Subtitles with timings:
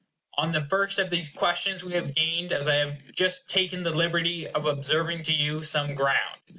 [0.35, 3.91] On the first of these questions we have gained, as I have just taken the
[3.91, 6.39] liberty of observing to you, some ground.